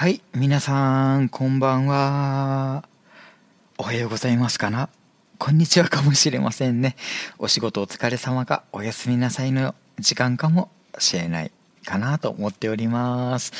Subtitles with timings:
[0.00, 2.88] はい、皆さん、こんばんは。
[3.76, 4.88] おはようございますかな？
[5.38, 6.96] こんにちはかもしれませんね。
[7.38, 11.50] お仕事お疲れ様か、おやすみなさいの時間かもしれない
[11.84, 13.52] かなと思っております。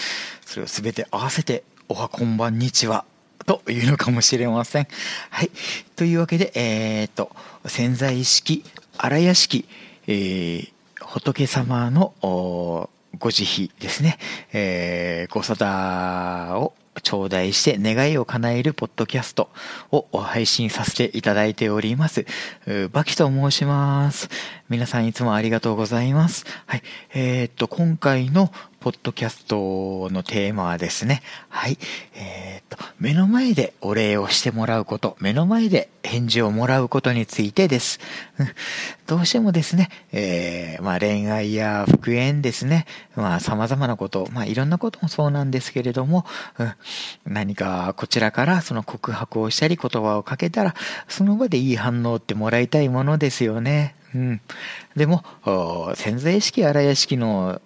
[0.47, 3.05] それをすべて合わせて、おはこんばんにちは。
[3.45, 4.89] というのかもしれません。
[5.29, 5.51] はい。
[5.95, 7.37] というわけで、えー、っと、
[7.67, 8.65] 潜在意識、
[8.97, 9.69] 荒屋敷、
[10.07, 10.73] えー、
[11.05, 12.89] 仏様のお
[13.19, 14.19] ご慈悲ですね、
[14.53, 19.49] えー、ご沙汰を頂戴して願いを叶えるポッドキャスト
[19.91, 22.27] を配信させていただいております。
[22.93, 24.29] バキと申します。
[24.69, 26.45] 皆さんいつもありがとうございます。
[26.67, 26.83] はい。
[27.15, 31.79] えーっと、今回のポッドキャストのテーマはですね、はい。
[32.15, 38.01] えーっと、目の前でお礼をしてもらうこと、目の前で返事をもらうことについてです。
[39.07, 46.27] どうしてもですね、えー、まあ恋愛や復縁ですね、まあ様々なこと、まあいろんなこともそうなんですけれども、
[46.59, 46.73] うん
[47.27, 50.75] 何かこちらからその告白をしたり言葉をかけたら、
[51.09, 53.95] その場でいい反応ってもらいたいものですよね。
[54.15, 54.41] うん。
[54.97, 55.25] でも、
[55.95, 57.61] 潜在意識、荒屋敷の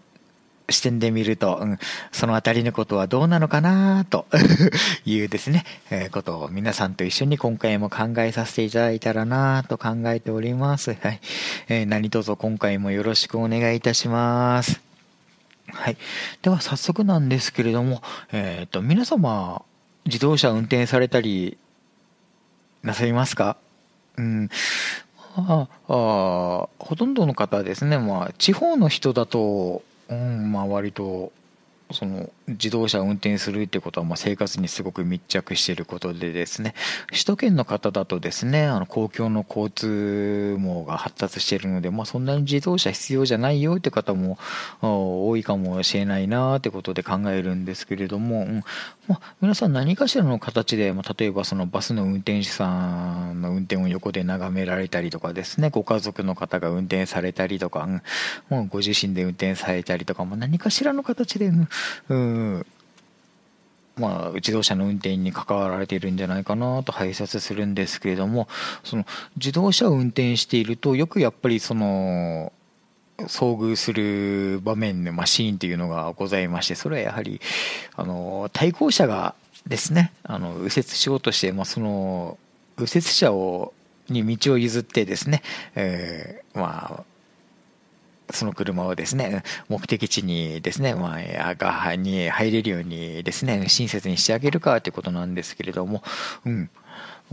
[0.71, 1.79] 視点で見ると、うん、
[2.11, 4.27] そのあたりのことはどうなのかなと
[5.05, 10.95] いうですね、えーことを皆さんと一緒に今回も考えさせていただいたらなと考えております。
[10.95, 11.21] はい。
[11.69, 14.81] えー何卒今回もよろしくお願いいたします。
[15.71, 15.97] はい。
[16.43, 19.63] では早速なんですけれども、えっ、と、皆様、
[20.07, 21.57] 自動車運転されたり
[22.83, 23.57] なさいますか？
[24.17, 24.51] うん。
[25.37, 29.83] まあ、あほとんどの方はですね、まあ、地方の人だと、
[30.15, 31.33] うん、まあ、割と、
[31.91, 36.75] その自動車を運転するってことはま生活にすごく密着していることでですね
[37.11, 44.39] 首都圏の方だとですねあの公共の交通網が発達しているので、まあ、そんなに自動車必要じゃないよって方も
[44.81, 48.47] 多いかもしれないなってことで考えるんですけれども、
[49.07, 57.87] まあ、皆さん何かしらの形で、まあ、例えばそのバスの運転手さんの運転を横で眺められたりとかですねご家族の方が運転されたりとか、
[58.49, 61.69] もうご自身で運転されたりとか、まあ、何かしらの形で、うん
[62.09, 62.67] うん
[63.97, 68.49] まあ、自動車の運転に関わられているんじゃないかなと拝察するんですけれども
[68.83, 69.05] その
[69.37, 72.53] 自動車を運転しているとよくやっぱりその
[73.19, 77.41] 遭遇する場面のマシーンっていうのがございましてそれはやはり
[77.97, 79.35] あの対向車が
[79.67, 82.39] ですねあの右折しようとして、まあ、その
[82.77, 83.73] 右折車を
[84.09, 85.43] に道を譲ってですね、
[85.75, 87.05] えーまあ
[88.31, 96.03] その車をですね、目的地にですね、まあ、が、に入れるようにですね、親切にしてあげるかということなんですけれども、
[96.47, 96.71] うん。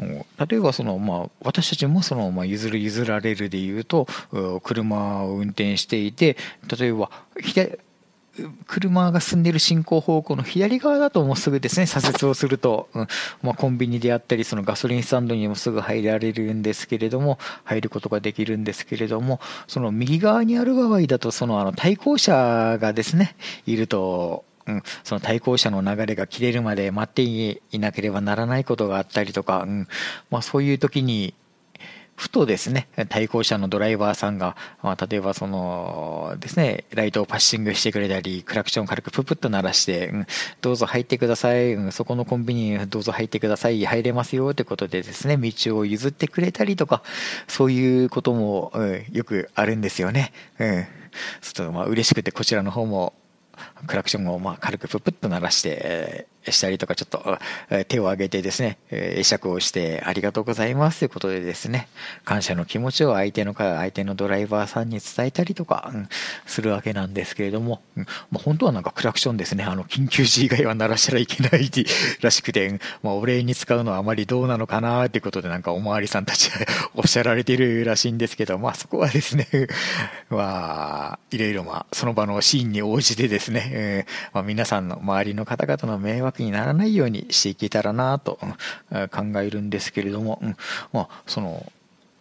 [0.02, 4.08] 例えばその、まあ、私たちもその、まあ、譲る譲られるでいうと、
[4.64, 6.38] 車を運転していて、
[6.80, 7.78] 例えば、左、
[8.66, 13.08] 車が進んでいる進行方向の左側だともうすぐですね左折をすると、うん。
[13.42, 23.36] まあ、コンビニであったりそのガソリンスタンドにもすぐ入られるんですけれども入ることができるんですけれどもその右側にある場合だとそのあの対向車がですね
[23.66, 29.88] いるとうん、その対向車の流れが切れるまで待っていなければならないことがあったりとか、うん。
[30.30, 31.34] まあ、そういう時に
[32.22, 40.28] ふとですね、対向車のドライバーさんが、まあ、例えばそのですね、ライトをパッシングしてくれたり、クラクションを軽くププッと鳴らして、うん、
[40.62, 47.02] どうぞ入ってください、うん、そこのコンビニどうぞ入ってください、入れますよってことでですね、道を譲ってくれたりとか、
[47.48, 50.32] そういうことも、うん、よくあるんですよね。
[50.60, 50.86] うん。
[51.42, 53.14] ちょっとまあ嬉しくてこちらの方も、
[53.88, 57.38] クラクションをまあ軽くプップッと鳴らして、えーしたりとか、ちょっと
[57.88, 61.88] 手を挙げてですね、会釈をしてありがとうございますということでですね、
[62.26, 65.92] 感謝の気持ちを相手の、相手のドライバーさんに伝えたりとか、
[66.46, 71.72] するわけなんですけれども、まあ、本当はなんかクラクションですね、あの、緊急時以外は鳴らしたらいけない
[72.22, 76.52] らしくて、まあ、お礼に使うのはあまりどうなのかなということで、なんかおまわりさんたち
[76.96, 79.48] おっしゃられてるらしいんですけど、まあそこはですね、
[80.30, 88.40] まあ、いろいろまあ、その場のシーンに応じてですね、えまあ、皆さんの周りの方々の迷惑にならないようにしていけたらなと、
[88.90, 90.58] 考えるんですけれども、うん。
[90.94, 91.72] まあ、その、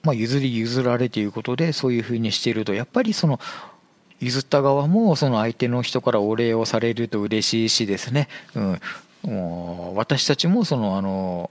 [0.02, 3.40] まあ、譲り譲られということで、そういうふうにしていると、やっぱりその、
[4.20, 8.80] 譲った側もその相手の人からお礼をされると嬉しいしですね、うん、
[9.22, 11.50] もう私たちもそのあの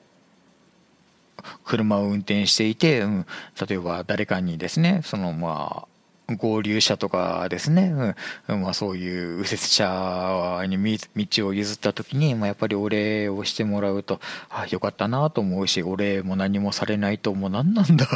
[1.64, 3.26] 車を運転していて、うん、
[3.68, 5.89] 例えば誰かにですねそのまあ
[6.36, 8.16] 合流者とかですね、
[8.48, 8.62] うん。
[8.62, 10.98] まあ、そういう右折車に
[11.28, 18.08] 道を譲った時に、まあ、やっぱりお礼をしてもらうと、あよかったなと思うし、お礼も何もされないと、もう何なんだ。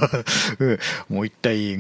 [1.10, 1.78] もう一体、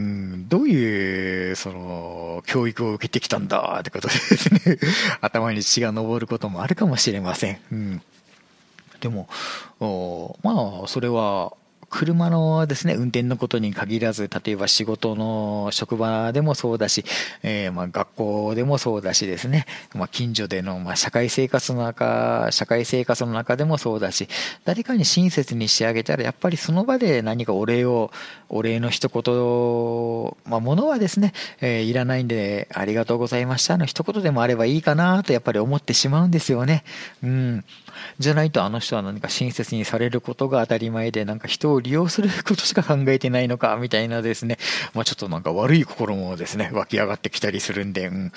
[0.48, 4.78] どういう、その、教育を受けてきたんだってことですね。
[5.22, 7.58] 頭に血が昇ることもあるかもしれません。
[7.72, 8.02] うん。
[9.00, 9.28] でも、
[10.44, 11.54] まあ、それは、
[11.94, 17.06] 車のですね、運転のことに限らず、例えば仕事の職場でもそうだし、
[17.44, 24.28] えー、ま学校でもそうだしですね、まあ近所でのま社会生活の中、社会生活の中でもそうだし、
[24.66, 28.12] 誰かに親切にしてあげたら、やっぱりその場で何かお礼を、
[28.50, 36.84] お礼の一言、まあ物はですね、えー、いらないんで、ありがとうございましたの一言でもあればいいかなとやっぱり思ってしまうんですよね。
[37.22, 37.64] うん。
[38.20, 44.58] じゃないとあの人は何か親切にされることが当たり前で、なんか人を利用することしか考えてないのか、みたいなですね、
[44.94, 48.30] まあ、ちょっとなんか悪い心もですね、湧き上がってきたりするんで、うん、や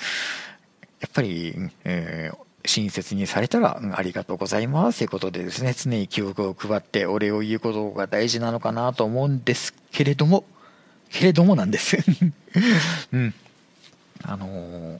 [1.07, 10.43] っぱり、えー親切にされたら、うん、ありがとうございますということでですね、常に記憶を配ってお礼を言うことが大事なのかなと思うんですけれども、
[11.09, 11.97] けれどもなんです。
[13.13, 13.33] うん。
[14.23, 14.99] あのー、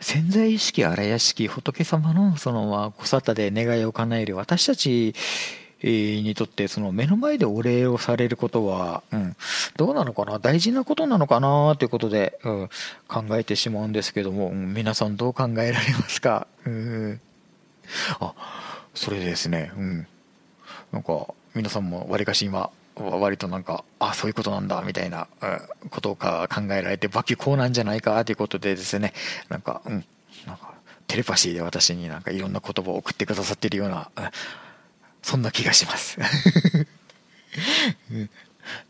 [0.00, 5.14] 潜在意識荒屋敷仏様のそのまあご沙汰で願いを叶える私たち
[5.82, 9.36] にとってその目の前でお礼をされることは、うん、
[9.76, 10.38] どうなのかな？
[10.38, 11.76] 大事なことなのかな？
[11.76, 12.68] ということで、うん、
[13.08, 17.20] 考えてしまうんですけども、うん、皆さんどう考えられますか、うん、
[18.20, 18.34] あ
[18.94, 20.06] それですね、うん、
[20.92, 25.26] なんか皆さんもわりかし今割となんかあそういうことなんだみたいな、
[25.90, 28.24] ことか考えられてバキこうなんじゃないか？
[28.24, 29.12] ということでですね。
[29.48, 30.04] なんかうん。
[30.46, 30.72] なんか
[31.06, 34.20] テレパシーで私になんかいろんな言葉を送ってくださってるような、う、
[35.22, 36.18] そんな気がします。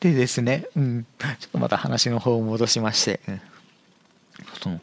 [0.00, 3.40] でですね、うん、ちょっとまた話の方を戻しまして、うん、
[4.62, 4.80] その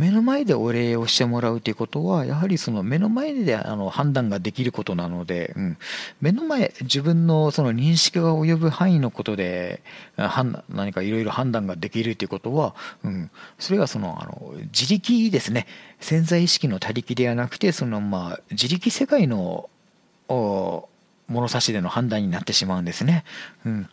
[0.00, 5.78] 目の前でお礼をしてもらうということは、やはりその目の前であの判断ができることなので、うん、
[6.22, 9.82] 目の前、自分のその認識が及ぶ範囲のことで、
[10.16, 12.74] 何かいろいろ判断ができるということは、
[13.04, 15.66] うん、それがそのあの自力ですね、
[16.00, 19.68] 潜在意識の他力ではなくて、そのまあ自力世界の
[20.30, 23.24] 物差しでの判断になってしまうんですね。
[23.64, 23.88] うん、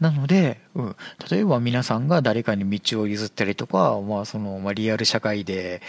[0.00, 0.96] なので、うん、
[1.30, 5.82] 例えば皆さんが誰かに道を譲ったりとか、まあそのまあ、リアル社会で、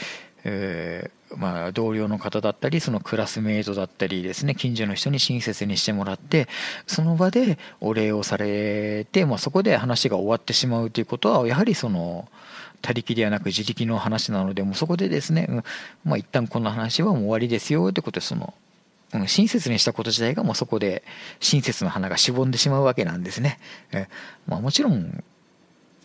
[0.44, 6.48] えー、まあ、同僚の方だったりそのクラスメートだったりですね近所の人に親切にしてもらって
[6.86, 12.30] その場でお礼をされて、まあ、そこで話が終わってしまうということはやはりその
[12.82, 15.64] 他力ではなく自力の話なのでもうそこでですね、うん。
[16.06, 18.54] まあ、一旦この話はもう終わりですよということでその
[19.14, 21.04] うん、親切にしたこと自体がもうそこで
[21.40, 23.60] 親切の花がしぼんでしまうわけなんですね。
[23.92, 24.08] え
[24.48, 25.24] まあ、もちろん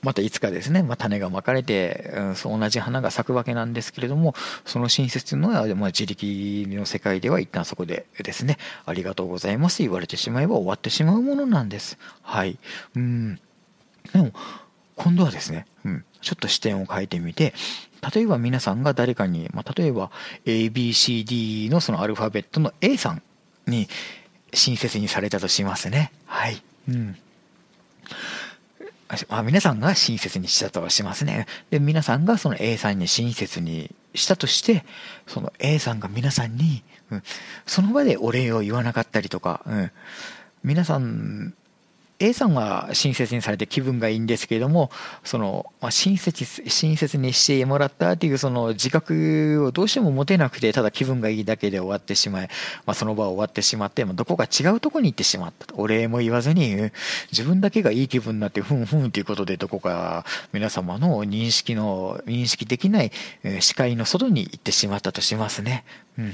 [0.02, 2.12] またいつかですね、まあ、種がまかれて、
[2.44, 4.34] うん、同じ花が咲くわけなんですけれども
[4.64, 11.98] その親切のは、まあ、自力の世界では一旦そこでですねありがとうございます言われてしまえば終わってしまうものなんです。
[12.22, 12.58] はい、
[12.96, 13.40] うん
[14.12, 14.32] でも
[14.96, 17.54] 今度はですね、うん、ちょっと視点を変えてみて
[18.14, 20.10] 例えば皆さんが誰かに、まあ、例えば
[20.44, 23.22] ABCD のそのアルファベットの A さん
[23.66, 23.88] に
[24.52, 26.12] 親切にされたとしますね。
[26.26, 26.62] はい。
[26.88, 27.16] うん。
[29.28, 31.46] あ皆さんが親切にしたとしますね。
[31.70, 34.84] で、皆さんがその A さんに親切にしたとして、
[35.26, 37.22] その A さんが皆さんに、うん、
[37.66, 39.90] その場でお礼を言わなかったりとか、うん、
[40.64, 41.54] 皆さん
[42.22, 44.92] A さんは親切にされて気分がいいんですけれども
[45.24, 52.48] その、ま、親切親切にしてもらったっていうその自覚をどうしても持てなくてただ気分がいいだけで終わってしまい、
[52.86, 56.92] まあ、その場は終わってしまって、まあ、どこか違うとこに行ってしまったお礼も言わずに
[57.32, 63.10] 自分だけがいい気分になってふんふんということでどこか皆様の認識の認識できない
[63.58, 65.84] 視界の外に行ってしまったとしますね。
[66.18, 66.32] うん、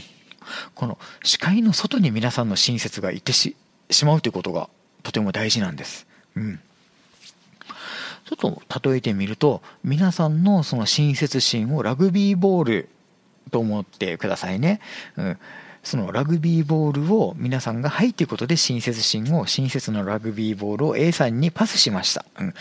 [0.75, 3.57] この視界の外に皆さんの親切が行ってし
[4.05, 4.69] まうということが
[5.09, 6.07] とても大事なんです。
[6.37, 6.61] うん。
[8.27, 12.89] ちょっと例えてみると、皆さんのその親切心をラグビーボール
[13.51, 14.81] と思ってくださいね。
[15.17, 15.39] うん。
[15.83, 22.27] そのラグビーボールを皆さんが「はい」ということで親切心を親切のラグビーボールを A さんにパスしました。
[22.39, 22.55] うん。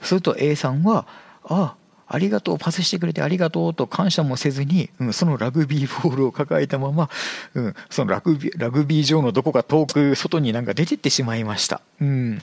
[0.00, 1.06] すると A さんは
[1.44, 1.76] 「あ
[2.12, 7.08] ありがとう、パスしてくれてありがとうと感謝もせずに、うん、そのラグビーボールを抱えたまま、
[7.54, 11.80] うん、そのラグビー、ラグビー場のどこか遠く外になんか出てってしまいました。
[12.02, 12.42] うん。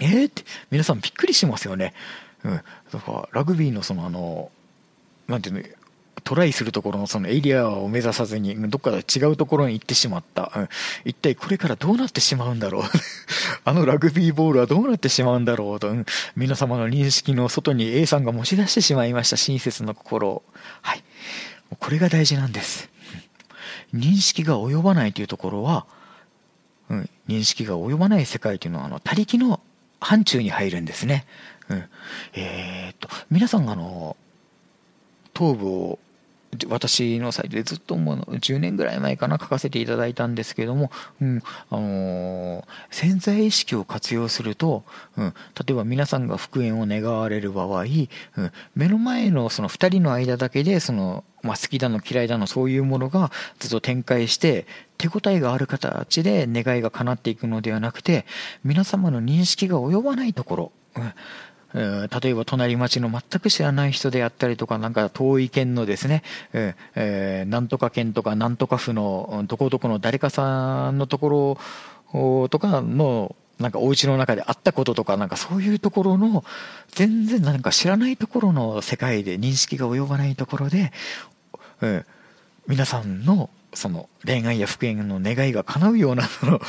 [0.00, 1.94] えー、って、皆さんびっくりしますよね。
[2.44, 2.60] うん。
[2.92, 4.50] だから、ラグビーのそのあの、
[5.28, 5.62] なんていうの、
[6.28, 10.52] トライするところのそのエリアを目指さずに、どっか違うところに行ってしまった。
[10.54, 10.68] うん、
[11.06, 12.82] 一体これからどうなってしまうんだろう
[13.64, 16.04] あのラグビーボールはどうなってしまうんだろうと、うん、
[16.36, 19.38] 皆様の認識の外に A さんが持ち出してしまいました。
[19.38, 20.42] 親切な心を。
[20.82, 21.04] はい。
[21.78, 22.90] これが大事なんです。
[23.94, 25.86] 認識が及ばないというところは、
[26.90, 29.60] うん、認識が及ばない世界というのは、あの、他力の
[29.98, 31.24] 範疇に入るんですね。
[31.70, 31.84] うん。
[32.34, 34.14] えー、っと、皆さんがあの、
[35.32, 35.98] 頭部を
[36.68, 40.90] 私のサイトでずっともう10年ぐらい前かな書かせていただいたんですけども、
[41.20, 44.82] うんあのー、潜在意識を活用すると、
[45.16, 45.34] うん、
[45.66, 47.88] 例えば皆さんが復縁を願われる場合、うん、
[48.74, 58.24] 目の前のその2人の間だけでその、まあ、好きだの嫌いだのそういうものがずっと展開して手応えがある形で願いが叶っていくのではなくて
[58.64, 61.12] 皆様の認識が及ばないところ、うん
[61.74, 66.22] 例えば隣町の全く知らない人であったりとか、なんか遠い県のですね、
[66.54, 71.58] えー、なんとか県とかなんとか府のどこどこの誰かさんのとこ
[72.12, 76.44] ろとかのなんかお家の中であったこととか、なんかそういうところの、
[76.92, 80.92] 全然なんか知らないところの世界で認識が及ばないところで、
[81.80, 82.04] うん、
[82.66, 86.60] 皆さんのその恋愛や復縁の願いが叶うようなその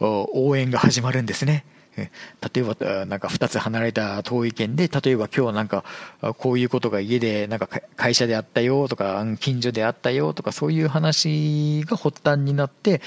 [0.00, 1.64] 応援が始まるんですね。
[2.54, 5.84] 例えば、なんか2つ離れた遠い県で、例えば今日なんか、
[6.38, 13.00] こういうことが家で、なんか会社であったよとか、近所であったよとか、そういう話が発端になって、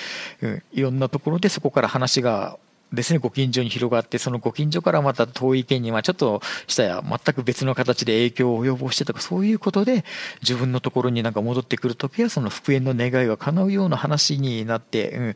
[0.74, 2.57] いろんなところでそこから話が
[2.93, 10.03] ですね、ご近所に広がって、そのご近所からまた遠い県に、まちょっとしたや全く別の形で影響を及ぼしてとか、そういうことで、
[10.41, 15.36] 自分のところになんか戻ってくるときは、その復縁の願いが叶うような話になって、うん、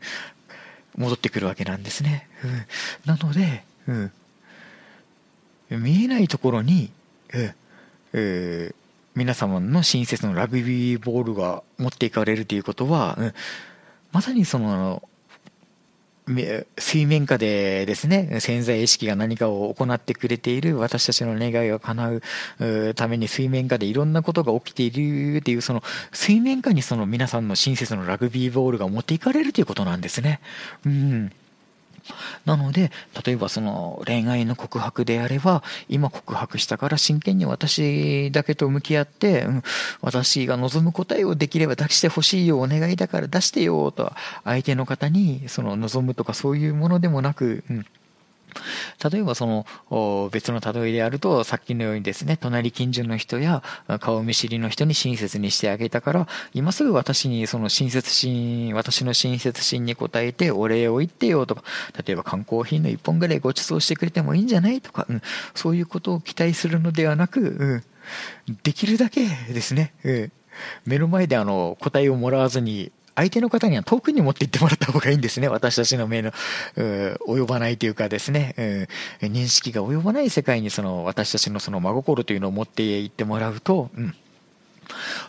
[0.98, 2.28] 戻ってくるわけなんですね。
[2.46, 2.64] うん、
[3.04, 3.92] なので、う
[5.76, 6.90] ん、見えないところに、
[7.34, 7.54] うん
[8.12, 8.74] えー、
[9.14, 13.34] 皆様の親切のラグビーボールが持っていかれるということは、うん、
[14.12, 15.02] まさにその
[16.76, 22.20] 水面下でですね、潜在意識が何かを行ってくれている私たちの願いが叶
[22.58, 30.40] うために水面下でいろんなことが起きているっていう、その水面下にその皆さんの親切のラグビーボールが持っていかれるということなんですね。
[30.84, 31.32] うん。
[32.44, 32.90] なので、
[33.24, 39.62] 例えばその恋愛の告白であれば、今告白したから真剣に私だけと向き合って、うん、
[40.00, 44.12] 私が望む答えをできれば出してほしいよ、お願いだから出してよ、と
[44.44, 47.86] 相手の方にその望むとかそういうものでもなく、うん
[49.10, 53.62] 例えばその別の例えであるとさっきのようにですね隣近所の人や
[54.00, 61.62] 顔見知りの人に親切にしてあげたから今すぐ私にその親切心私の親切心に応えてお礼を言ってよとか
[62.06, 65.22] 例えば缶コーヒーの1本ぐらいご馳走してくれてもいいんじゃないとか、うん、
[65.54, 67.40] そういうことを期待するのではなく、
[68.48, 70.32] うん、できるだけですね、うん、
[70.84, 75.48] 目の前であの答えをもらわずに相手の方には遠くに持って行ってもらった方がいいんですね。
[75.48, 76.32] 私たちの目の、
[76.76, 78.88] 及ばないというかですね、
[79.20, 84.14] 認識が及ばない世界にその私たちのその真心というのを持って行ってもらうと、うん。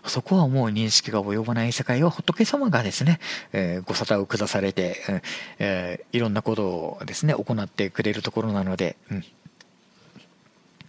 [0.06, 3.20] そこはもう認識が及ばない世界を仏様がですね、
[3.54, 5.24] えー、ご沙汰を下されて、
[5.60, 9.24] えー、いろんなことをですね、行ってくれるところなので、うん、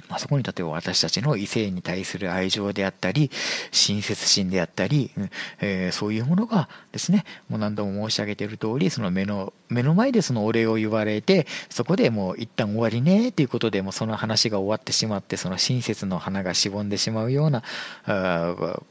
[0.09, 3.31] まあ、そこに例えば私たちの異性に対する愛情であったり、
[3.71, 17.62] 親切心であったり、うんえー、そういうものがですね、もう何度も申し上げている通り、その目の、目の前でそのお礼を言われて、そこでもう一旦終わりね、ということでもうその話が終わってしまって、その親切の花がしぼんでしまうような、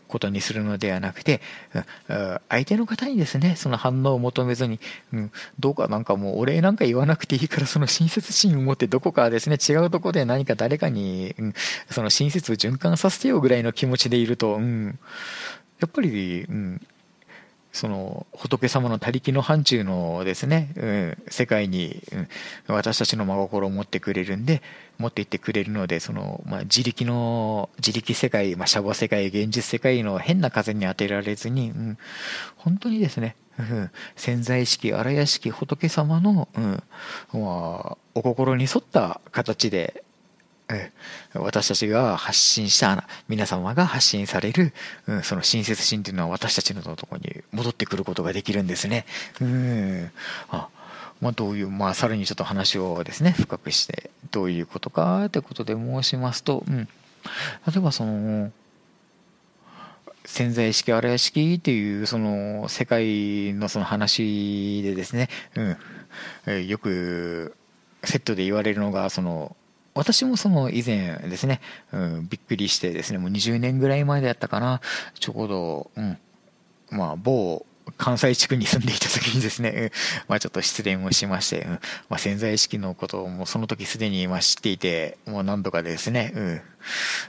[0.08, 1.42] ことにするのではなくて、
[2.50, 4.80] 相手の方にですね、その反応を求めずに、
[5.14, 11.07] うん、どうかなんかもうお礼なんか言わなくていいから、その親切心を持ってどこかですね、違うとこで何か誰かに
[11.38, 11.54] うん、
[11.90, 15.00] その親切を循環させてよぐらいの気持ちでいると、うん、
[15.80, 16.82] やっぱり、うん、
[17.78, 22.28] その仏様の他力の範疇のですね、うん、世界に、うん、
[22.68, 24.62] 私たちの真心を持ってくれるんで
[24.98, 31.98] 持っていってくれるのでその、まあ、自力の自力世界、まあ、シャボ世界現実世界の変な風に当てられずに、うん、
[32.56, 36.84] 本当にですね、うん、潜在意識荒屋敷仏様の、うん。
[37.34, 40.04] まあ、お心に沿った形で
[41.34, 44.74] 私たちが発信した皆様が発信される、
[45.08, 49.06] うん、その親切心というのは私たちのところに戻ってくることができるんですね。
[49.40, 50.12] うん。
[50.50, 50.68] あ
[51.22, 56.88] まあ、どういう、まあ、さらにちょっと話をですね深くしてどういうことかということで申しますと、うん、例
[57.78, 58.52] えばその
[60.26, 65.30] 潜在意識荒屋敷っていうその世界のその話でですね、
[66.46, 67.56] うん、よく
[68.04, 69.56] セットで言われるのがその
[69.98, 71.62] 私もその以前ですね、
[71.92, 74.82] うん、びっくりしてですねもう20年ぐらい前でやったかな
[75.20, 76.18] ちょうど、うん
[76.90, 79.92] まあ、某関西地区に住んでいた時にですね、
[80.28, 81.80] まあちょっと失恋をしまして、うんま
[82.12, 86.62] あ、潜在意識のことをもうその時すでに今知っていて、もう何度かですね、うん、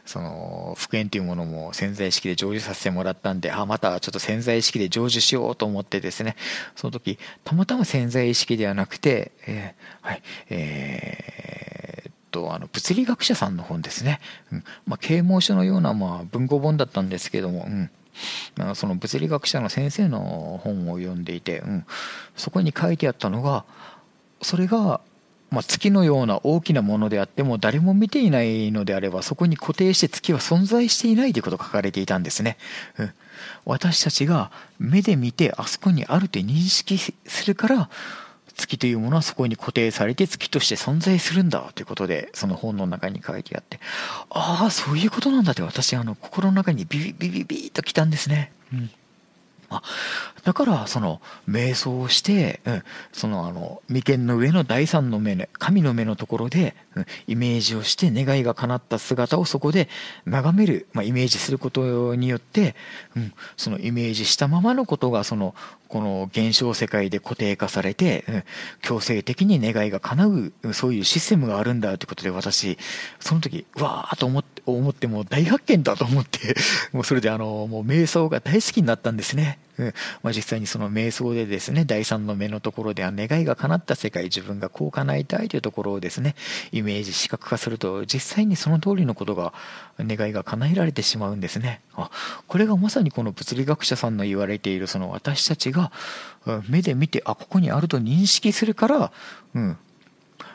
[0.04, 6.37] その復縁というものも潜在意識で成就させてもらったんで、あ、またちょっと潜在意識で成就しようと思ってですね、
[6.75, 11.88] その時、たまたま潜在意識ではなくて、えー、はい、えー、
[12.30, 14.20] とあの物理学者さんの本ですね、
[14.52, 14.64] うん。
[14.87, 17.90] まあ、啓蒙書のようなまあ文庫本だったんですけども、うん。
[18.75, 21.87] その物理学者の先生の本を読んでいて、うん、
[22.37, 23.64] そこに書いてあったのが
[24.42, 25.00] それが、
[25.50, 32.56] まあ、月のような大きなものであっても誰も見ていないのであればそこに固定して月は存在していないということが書かれていたんですね。
[32.99, 33.12] うん、
[33.64, 37.90] 私たちが目で見てあそこにあるって認識するから
[38.58, 43.78] 月というものはそこに固定されて月として存在するんだということでその本の中に書いてあって
[44.28, 48.52] ああそういうことなんだって私あの心の中にビビビビビッと来たんですね。
[48.72, 48.90] うん
[49.70, 49.82] あ
[50.44, 52.82] だからその瞑想をして、うん、
[53.12, 59.88] そのあの眉間の上の第三の目ね神の目のところで、うん、イメージをして願いが叶った姿をそこで
[60.25, 62.76] 眺める、まあ、イメージすることによって、
[63.14, 65.54] うん、そのイメージしたままのことがその
[65.88, 68.44] この現象世界で固定化されて、うん、
[68.80, 72.78] 強制的に願いが叶うそういうシステムがあるんだということで私
[73.20, 76.54] その時うわーと思って思っても大発見だと思って
[76.92, 79.57] もうそれであのもう瞑想が大好きになったんですね。
[79.78, 79.94] うん。
[80.22, 86.34] まあ、実際にその瞑想でですね第三の目のところでは願いが叶った世界自分がこう叶いたいというところをですね
[86.72, 89.52] イメージ視覚化すると実際にその通りのことが
[89.98, 91.80] 願いが叶えられてしまうんですね。
[91.94, 92.10] あ
[92.46, 95.92] これがまさにこの物理学者さんの言われているその私たちが
[96.68, 99.12] 目で見てあここにあると認識するから、
[99.54, 99.78] うん、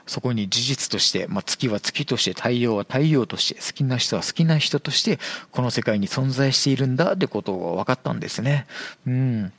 [0.05, 5.19] そこに事実として、まあ、月は月として太陽は太陽として好きな人は好きな人として
[5.51, 8.67] この世界に存在しているんだってことが分かったんですね。
[9.07, 9.53] うん。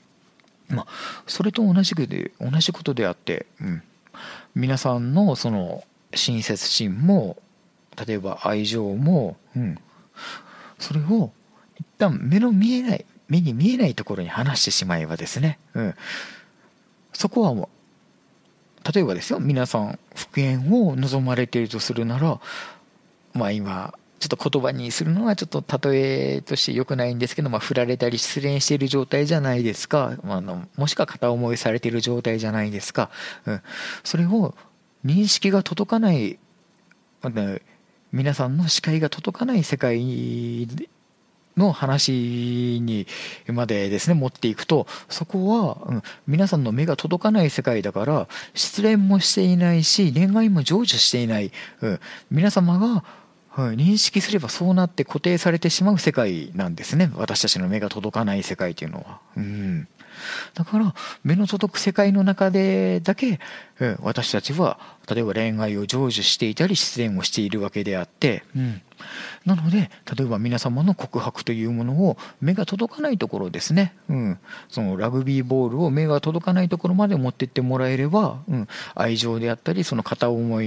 [0.69, 0.87] まあ、
[1.27, 3.83] それと同じくで同じことであって、うん、
[4.55, 5.85] 皆さんのその
[6.15, 7.37] 親切心も
[8.07, 9.79] 例えば愛情も、うん、
[10.79, 11.33] それを
[11.79, 15.95] 一旦目の見えない目に見えないところに話してしまえばですね、うん、
[17.13, 17.69] そこはもう
[18.93, 22.41] 例えばですよ皆さん復縁を望まれているとするなら
[23.33, 33.11] まあ今ちょっと言葉にするのはちょっと例えとして良くないんですけど、まあ、振られたり失恋している状態じゃないですか、まあ、のもしくは片思いされている状態じゃないですか、
[33.45, 33.63] うん、
[34.03, 34.55] それを
[35.05, 36.39] 認識が届かない
[38.13, 40.67] 皆さんの視界が届かない世界
[41.57, 43.07] の話に
[43.49, 53.05] までですね持っていくとそこは、うん、皆さんの目が届かない世界だから失恋もしていないし恋愛も成就していない、うん、皆様が、
[53.57, 57.13] 認識すればそうなって固定されてしまう世界なんですね。
[57.15, 59.21] 私たちの目が届かない世界というのは。
[59.37, 59.89] うん。
[60.55, 63.41] だから目の届く世界の中でだけ
[64.01, 68.83] 私たちは例えば恋愛を成就していたり失恋をしているわけであって、うん、
[69.47, 74.39] なので例えば皆様の告白というものを目が届かないところですね、うん、
[74.69, 80.67] そのラグビーボールを目が届かないところまで持ってってもらえれば、うん、愛情であったりその片思い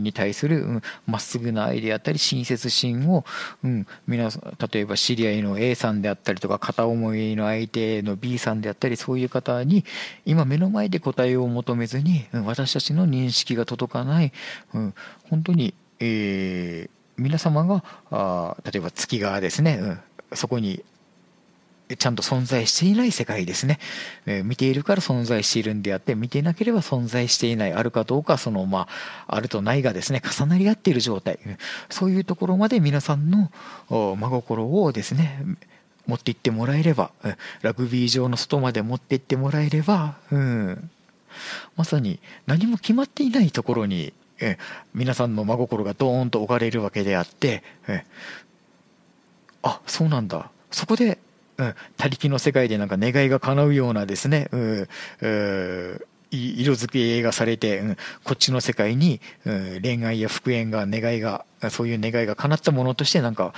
[0.00, 3.24] に対するま、っすぐな愛であったり親切心を、
[3.64, 4.28] うん、皆
[4.72, 9.84] 例えば知り合いの A さんであったりとか片思いの相手の B さんであったりそういう方に
[10.24, 14.32] 今目の前で答えを求めずに、うん、私たちの認識が届かない、
[14.74, 14.94] うん、
[15.28, 19.78] 本当に、えー皆様があ例えば月がですね、
[20.30, 20.84] うん、そこに
[21.96, 23.78] ちゃんと存在していない世界ですね、
[24.26, 28.88] えー、見ているから存在しているんであって見ていなければ存在していないあるかどうかそのま
[29.26, 31.58] ああるとないがですね重なり合っている状態、うん、
[31.90, 33.50] そういうところまで皆さんの
[33.88, 35.44] 真心をですね
[36.06, 40.90] 持っていってもらえれば、うん、ラグビー場の外まで持っていってもらえれば、うん、
[41.76, 44.12] まさに何も決まっていないところに
[44.94, 48.04] 皆さんの真心がドーンと置かれるわけであってえ
[49.62, 50.50] あそうなんだ。
[50.70, 51.18] そこで、
[51.58, 54.88] うん、他力の世界でなんか願いが叶うようなですね、うん、
[56.30, 63.54] 色付けがされて、うん、こっちの世界に、うん、恋愛や復縁が願いがそういう願いが叶ったものとしてなんか、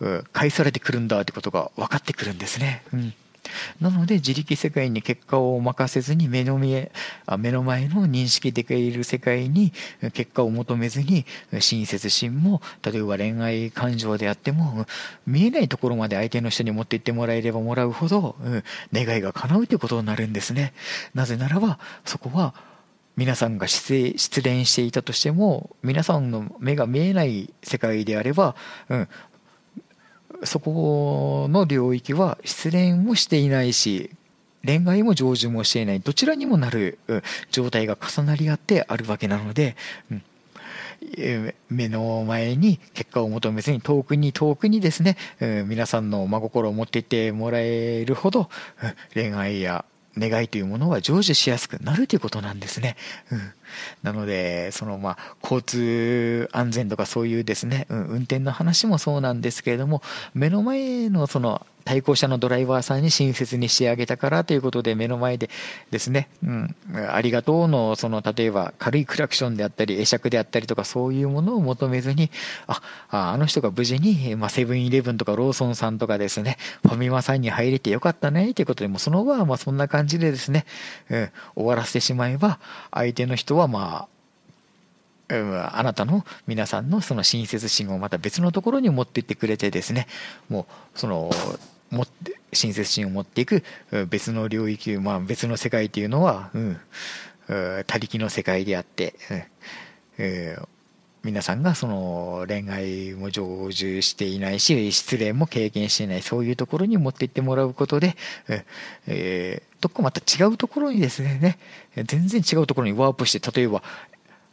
[0.00, 2.82] うん、返されてくるんだってことが分かってくるんですね。
[2.92, 3.14] うん。
[3.80, 6.90] なので自力世界に結果を任せずに目の見え
[7.38, 9.72] 目の前の認識できる世界に
[10.12, 11.26] 結果を求めずに
[11.58, 14.86] 親切心も例えば恋愛感情であっても
[15.26, 18.36] 見えないところまで相手の人に持っていってもらえればもらうほど
[18.92, 20.72] 願いが叶うということになるんですね。
[21.14, 22.54] なぜならばそこは
[23.16, 28.54] 皆さんが失恋していたとしても皆さんの目が見えない世界であれば、
[28.88, 29.08] うん、
[30.44, 34.10] そこの領域は失恋もしていないし
[34.64, 36.00] 恋愛も成就もしていない。
[36.00, 36.98] どちらにもなる
[37.50, 39.76] 状態が重なり合ってあるわけなので、
[40.10, 40.22] うん、
[41.70, 45.16] 目の前に結果を求めずに遠くに遠くにですね、
[45.66, 48.50] 皆さんの真心を持っていってもらえるほど
[49.14, 49.84] 恋愛や
[50.18, 52.96] 願いというものは成就しやすくなるということなんですね。
[53.30, 53.52] うん、
[54.02, 60.02] なので、そのまあ、交通安全とかそういうですね、うん、運転の話もそうなんですけれども、
[60.34, 65.48] 目の前のその対向車のドライバーさんに親切にしてあげたからということで目の前で
[65.90, 66.76] ですね、うん、
[67.10, 72.30] ありがとうのその例えば軽いクラクションであったり会釈であったりとかそういうものを求めずに
[72.66, 80.66] ああの人が無事に、まあ、セブンイレブンとかローソンさんとかですねファミマさんに入れてよかったねということでもその場はまあそんな感じでですね、
[81.08, 82.58] うん、終わらせてしまえば
[82.90, 84.18] 相手の人はまあ
[85.30, 90.06] あなたの皆さんのその親切心をまた別のところに持っていってくれてですね
[90.48, 91.30] もうその
[91.90, 93.62] 持って親切心を持っていく
[94.08, 96.76] 別の領域、まあ、別の世界っていうのは、うん、
[97.86, 99.14] 他力の世界であって、
[100.18, 100.66] えー、
[101.24, 108.16] 皆さんがその恋愛も成就していないし失恋も経験していないそういうところに持っていってもらうことで、
[109.06, 111.58] えー、どこかまた違うところにですね
[111.96, 113.82] 全然違うところにワープして例えば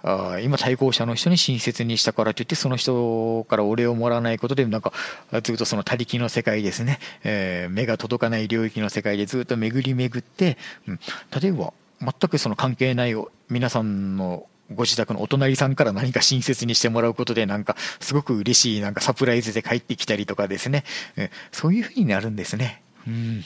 [0.07, 4.93] あ今対向車の人に親切にしたからといってその人からお礼をもらわないことでなんか
[5.41, 10.99] ずっとその他力の世界ですね、えー、目が届かない領域の世界でずっと巡り巡って、うん、
[11.41, 13.15] 例えば全くその関係ない
[13.49, 20.83] 皆さんのご自宅のお隣さんから何か親切にしてもらうことでなんかすごく嬉しいなんかサプライズで帰ってきたりとかですね、
[21.17, 22.81] えそういうふうになるんですね。
[23.07, 23.43] うん、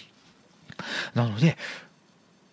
[1.13, 1.58] なので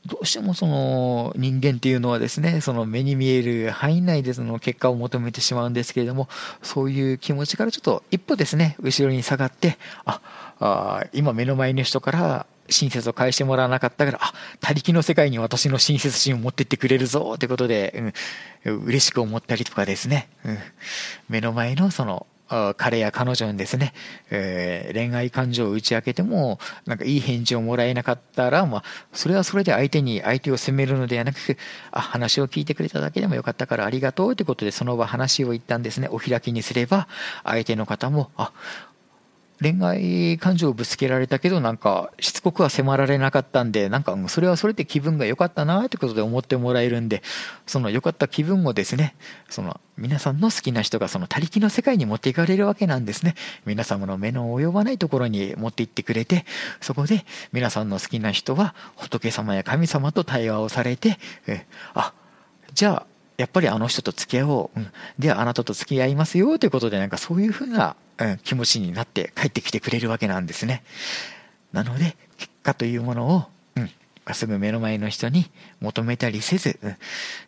[0.06, 6.28] どうしてもその人間っていうのはですね、その目に見える範囲内でその結果を求めてしまうんですけれども、
[6.62, 10.20] そういう気持ちからちょっと一歩ですね、後ろに下がって、あ、
[10.58, 18.12] あ今目の前の人から親切を返してもらわなかったから、あ、他力の世界に私の親切心を持ってってくれるぞってことで、
[18.64, 20.58] うん、嬉しく思ったりとかですね、うん、
[21.28, 22.26] 目の前のその
[22.76, 23.92] 彼や彼女にですね、
[24.30, 31.38] えー、恋愛感情を打ち明けても、なんかいい返事をもらえなかったら、まあ、それはそれで相手に、相手を責めるのではなく、
[31.90, 36.08] あ、話を聞いてくれただけでもよかったからありがとうということで、その場話を言ったんですね。
[36.08, 37.08] お開きにすれば、
[37.42, 38.52] 相手の方も、あ、
[39.60, 47.22] 恋愛感情をぶつけられたけどなんかしつこくは迫られなかったんでなんかそれはそれで気分が良かったなってことで思ってもらえるんで
[47.66, 49.14] その良かった気分をですね
[49.48, 53.34] その皆さんの好きな人がその他力の世界に持っていかれるわけなんですね。
[53.64, 56.44] 皆様の目の及ばないところに持っていってくれて
[56.82, 62.12] そこで皆さんの好きな人は仏様や神様と対話をされてえあ
[62.74, 63.06] じゃあ
[63.38, 70.82] やっぱりあの人と付き合おう、うん、ではあなたと付き合いますよということでなんかそういうふうなうん、気持ちになって帰ってきてくれるわけなんですね。
[71.72, 73.44] なので結果というものを、
[73.76, 73.90] うん、
[74.34, 75.50] すぐ目の前の人に
[75.80, 76.96] 求めたりせず、うん、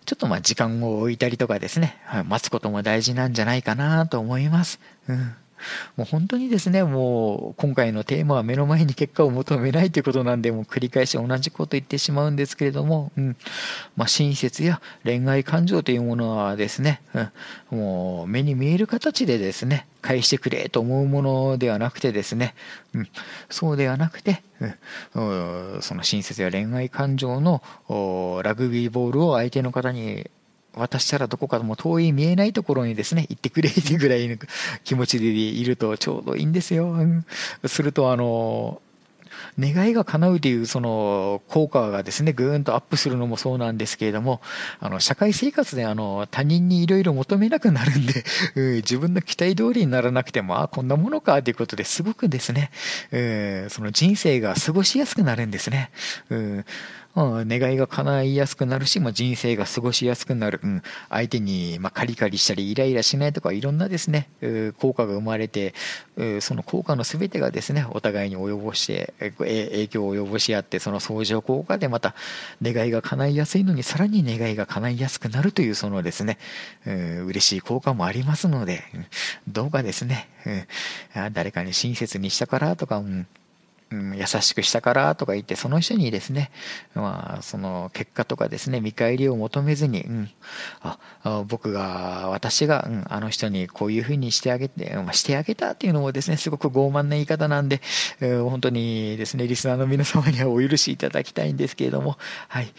[0.05, 4.81] ちょっとまあ時間を置いたりとかですね、はい、待つことも大事なんじゃないかなと思います。
[5.09, 5.35] うん
[5.97, 13.37] もう本当にですね、もう今回のテーマは目の前に結果を求めないということなんで、もう繰り返し同じこと言ってしまうんですけれども、うん。
[13.97, 17.01] まあ、親切や恋愛感情というものはですね、
[17.71, 22.55] うん、もう目に見える形でですね、返してくれと思うものではなくてですね、
[22.95, 23.09] うん、
[23.51, 27.63] そうではなくて、うん、その親切や恋愛感情の
[28.45, 30.31] ラグビーボールを相手の方に
[30.79, 34.37] 渡したらどこかも遠い見えないところにですね、行ってくれってぐらいの
[34.85, 36.97] 気持ちでいるとちょうどいいんですよ。
[37.67, 38.81] すると、あの、
[39.59, 44.41] 願いが叶うというその効果がですねぐーんとアップするのもそうなんですけれども
[44.81, 52.71] あの社会生活であの他人にいろいろ求めなくなるんで、 うん、自分の期待通りにならなくてもあこんなものかということですごくですね、
[53.13, 53.19] う
[53.67, 55.91] ん、その人生が過ごしやすくなるんですね。
[56.31, 56.65] うん
[57.17, 64.29] うん、願いが叶いやすくなるし、まあ、人生が過ごしやすくなる、うん、相手に、まあ、カリカリしたりイライラしないとかいろんなですね、
[64.79, 65.75] 効果が生まれて、
[66.41, 72.15] その効果の全てがですねお互いに及ぼして影響を及ぼし合ってその相乗効果でまた
[72.63, 76.39] 願いが叶いやすいのにさらに願いが叶いやすくなるというそのですね、
[76.85, 78.85] 嬉しい効果もありますので
[79.49, 80.29] どうかですね、
[81.33, 83.27] 誰かに親切にしたからとか、うん
[83.91, 86.51] うん、優しくしたからとか言ってその人にですね、
[86.95, 90.31] まあ、その結果とかですね見返りを求めずに、うん、
[90.83, 90.99] あ
[91.47, 97.81] 僕が私が、うん、あの人にこういうふうにしてあげて、まあ、してあげたっていうのもですねすごく傲慢な言い方なんで、
[98.21, 102.73] えー、本当にですねリスナーの皆様にはお許しいただきたいんですけれどもはい、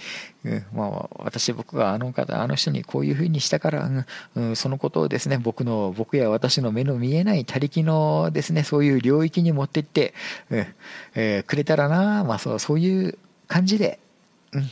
[0.45, 0.65] うん。
[0.73, 3.89] まあ、私僕があの方あの人にこういうふうにしたから、
[4.35, 10.13] うん、そのことをですね僕の僕や私の目の見えない他力のですねそういう領域に持っていって、
[10.49, 10.67] うん
[11.15, 13.99] えー、くれたらな、まあ、そうそういう感じで、
[14.53, 14.69] うん、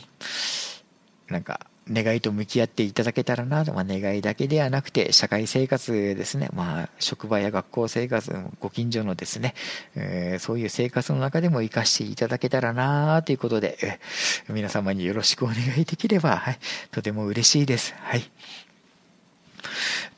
[1.28, 9.54] なんか願いと向き合っていただけたらなと、まあ、願いだけではなくて社会生活ですね、まあ、職場や学校生活ご近所のですね、
[9.94, 16.58] えー、そういう生活の中でも生かしていただけたらなということで、えー、皆様によろしくお願いできれば、はい、
[16.90, 17.94] とても嬉しいです。
[17.98, 18.22] はい。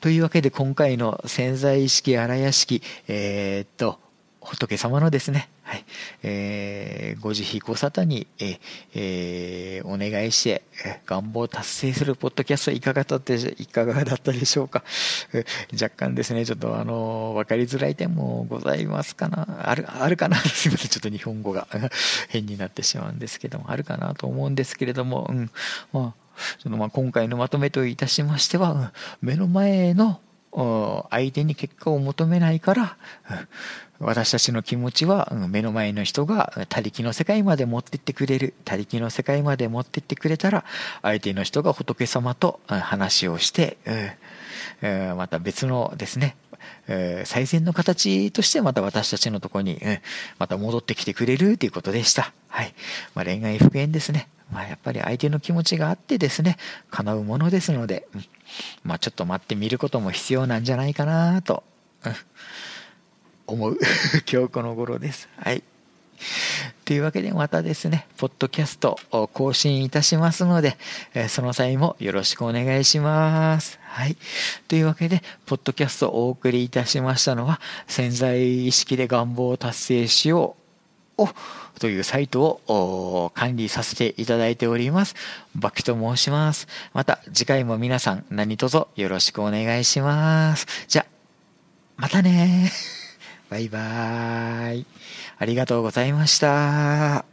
[0.01, 3.99] というわけで今回の潜在意識荒屋敷、えー、っと、
[4.41, 5.85] 仏様のですね、はい、
[6.25, 8.59] えー、ご慈悲ご沙汰に、え
[8.93, 10.63] えー、お願いして、
[11.07, 14.83] 願望を達成するポッドキャストいかがだったいかがだったでしょうか。
[15.73, 19.71] 若干ですね、ちょっとあの、わかりづらい点もございますかな。
[19.71, 20.39] ある、あるかな。
[20.43, 21.69] すみません、ちょっと日本語が
[22.31, 25.51] 変になってしまうんですけども、あるかなと思うんですけれども、うん、
[25.93, 30.21] まあ、そのまあ今回のまとめといたしましては、目の前の
[30.53, 32.97] 相手に結果を求めないから、
[34.01, 40.65] 私たちの気持ちは目の前の人が他力の世界まで持ってってくれる他力の世界まで持ってってくれたら
[41.03, 43.77] 相手の人が仏様と話をして
[45.17, 46.35] また別のですね
[47.25, 49.81] 最善の形としてまた私たちのところに
[50.39, 52.33] また戻ってきてくれるということでした。
[52.49, 52.75] はい。
[53.15, 54.29] まあ、恋愛復縁ですね。
[54.53, 56.57] まあ、やっぱり相手の気持ちがあってですね、
[56.91, 58.25] 叶うものですので、うん、
[58.85, 61.63] まあ、ちょっと待ってみることも必要なんじゃないかなと、
[62.05, 62.15] うん、
[63.47, 63.79] 思う
[64.31, 65.29] 今日この頃です。
[65.37, 65.63] はい。
[66.85, 70.77] というわけでまたですね、ポッドキャストを更新いたしますので、
[71.29, 73.79] その際もよろしくお願いします。
[73.83, 74.17] はい。
[74.69, 80.57] というわけで、ポッドキャストをお送りいたしましたのは、潜在意識で願望を達成しよ
[81.17, 81.29] うを
[81.81, 85.15] というサイトを管理させていただいております。
[85.57, 86.69] バキと申します。
[86.93, 90.67] また次回も皆さん何卒よろしくお願いします。
[90.87, 91.07] じゃ、
[91.97, 92.71] またね
[93.49, 94.87] バイバーイ。
[95.39, 97.30] ありがとうございました。